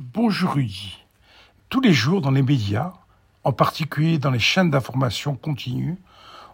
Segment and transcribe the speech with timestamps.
[0.00, 0.96] Bonjour Rudy.
[1.70, 2.92] Tous les jours dans les médias,
[3.42, 5.98] en particulier dans les chaînes d'information continues,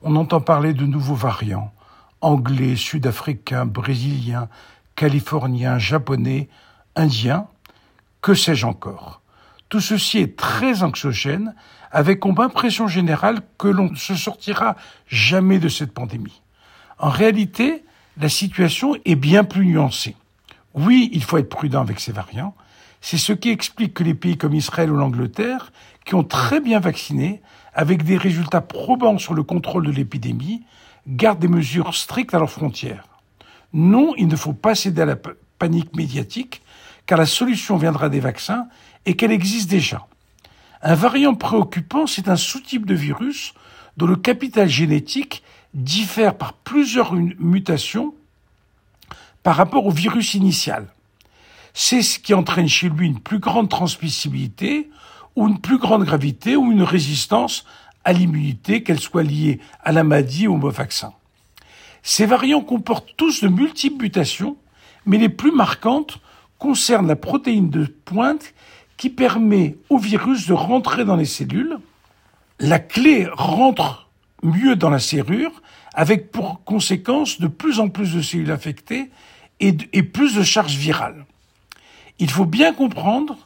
[0.00, 1.72] on entend parler de nouveaux variants,
[2.20, 4.48] anglais, sud-africains, brésiliens,
[4.94, 6.48] californiens, japonais,
[6.94, 7.48] indiens,
[8.20, 9.22] que sais-je encore?
[9.68, 11.56] Tout ceci est très anxiogène,
[11.90, 14.76] avec comme impression générale que l'on ne se sortira
[15.08, 16.42] jamais de cette pandémie.
[17.00, 17.84] En réalité,
[18.18, 20.14] la situation est bien plus nuancée.
[20.74, 22.54] Oui, il faut être prudent avec ces variants,
[23.02, 25.72] c'est ce qui explique que les pays comme Israël ou l'Angleterre,
[26.06, 27.42] qui ont très bien vacciné,
[27.74, 30.62] avec des résultats probants sur le contrôle de l'épidémie,
[31.08, 33.08] gardent des mesures strictes à leurs frontières.
[33.72, 35.16] Non, il ne faut pas céder à la
[35.58, 36.62] panique médiatique,
[37.04, 38.68] car la solution viendra des vaccins
[39.04, 40.06] et qu'elle existe déjà.
[40.80, 43.52] Un variant préoccupant, c'est un sous-type de virus
[43.96, 45.42] dont le capital génétique
[45.74, 48.14] diffère par plusieurs mutations
[49.42, 50.86] par rapport au virus initial
[51.74, 54.90] c'est ce qui entraîne chez lui une plus grande transmissibilité
[55.36, 57.64] ou une plus grande gravité ou une résistance
[58.04, 61.12] à l'immunité, qu'elle soit liée à la maladie ou au vaccin.
[62.02, 64.56] Ces variants comportent tous de multiples mutations,
[65.06, 66.20] mais les plus marquantes
[66.58, 68.54] concernent la protéine de pointe
[68.96, 71.78] qui permet au virus de rentrer dans les cellules.
[72.58, 74.10] La clé rentre
[74.42, 75.62] mieux dans la serrure,
[75.94, 79.10] avec pour conséquence de plus en plus de cellules infectées
[79.60, 81.24] et, et plus de charges virales.
[82.22, 83.36] Il faut bien comprendre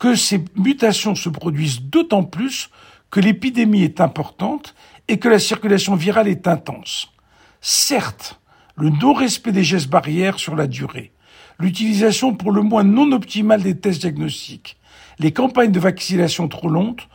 [0.00, 2.70] que ces mutations se produisent d'autant plus
[3.08, 4.74] que l'épidémie est importante
[5.06, 7.12] et que la circulation virale est intense.
[7.60, 8.40] Certes,
[8.74, 11.12] le non-respect des gestes barrières sur la durée,
[11.60, 14.76] l'utilisation pour le moins non optimale des tests diagnostiques,
[15.20, 17.06] les campagnes de vaccination trop lentes,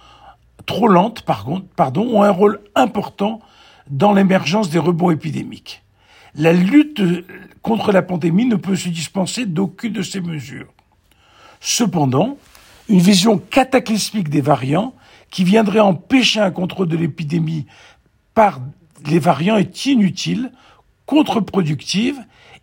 [0.69, 3.41] ont un rôle important
[3.89, 5.83] dans l'émergence des rebonds épidémiques.
[6.35, 7.01] La lutte
[7.61, 10.73] contre la pandémie ne peut se dispenser d'aucune de ces mesures.
[11.61, 12.37] Cependant,
[12.89, 14.93] une vision cataclysmique des variants
[15.29, 17.67] qui viendrait empêcher un contrôle de l'épidémie
[18.33, 18.59] par
[19.05, 20.51] les variants est inutile,
[21.05, 22.19] contre-productive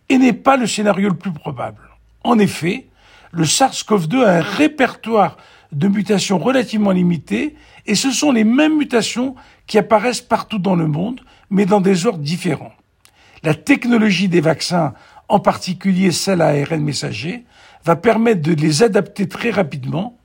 [0.09, 1.81] et n'est pas le scénario le plus probable.
[2.23, 2.87] En effet,
[3.31, 5.37] le SARS-CoV-2 a un répertoire
[5.71, 7.55] de mutations relativement limité
[7.85, 12.05] et ce sont les mêmes mutations qui apparaissent partout dans le monde, mais dans des
[12.05, 12.73] ordres différents.
[13.43, 14.93] La technologie des vaccins,
[15.29, 17.45] en particulier celle à ARN messager,
[17.85, 20.17] va permettre de les adapter très rapidement.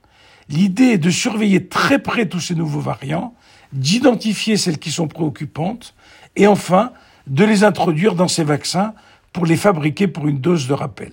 [0.48, 3.34] L'idée est de surveiller très près tous ces nouveaux variants,
[3.72, 5.94] d'identifier celles qui sont préoccupantes
[6.36, 6.92] et enfin
[7.26, 8.94] de les introduire dans ces vaccins
[9.32, 11.12] pour les fabriquer pour une dose de rappel.